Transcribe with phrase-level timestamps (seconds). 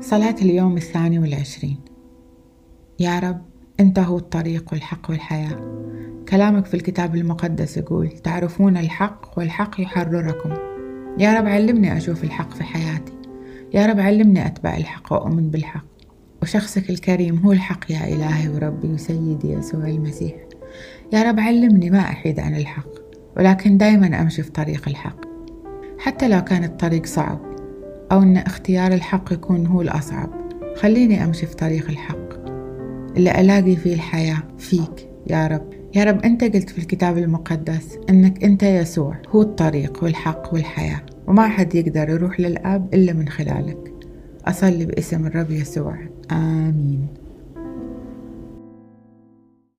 [0.00, 1.78] صلاة اليوم الثاني والعشرين.
[2.98, 3.42] يا رب
[3.80, 5.82] أنت هو الطريق والحق والحياة.
[6.28, 10.50] كلامك في الكتاب المقدس يقول تعرفون الحق والحق يحرركم.
[11.18, 13.12] يا رب علمني أشوف الحق في حياتي.
[13.74, 15.84] يا رب علمني أتبع الحق وأؤمن بالحق.
[16.42, 20.34] وشخصك الكريم هو الحق يا إلهي وربي وسيدي يسوع المسيح.
[21.12, 22.88] يا رب علمني ما أحيد عن الحق
[23.36, 25.20] ولكن دايما أمشي في طريق الحق.
[25.98, 27.51] حتى لو كان الطريق صعب
[28.12, 30.30] أو أن اختيار الحق يكون هو الأصعب.
[30.76, 32.46] خليني أمشي في طريق الحق.
[33.16, 34.42] اللي ألاقي فيه الحياة.
[34.58, 35.70] فيك يا رب.
[35.94, 39.16] يا رب أنت قلت في الكتاب المقدس أنك أنت يسوع.
[39.28, 41.00] هو الطريق والحق والحياة.
[41.26, 43.92] وما حد يقدر يروح للآب إلا من خلالك.
[44.44, 45.98] أصلي باسم الرب يسوع.
[46.32, 47.21] آمين.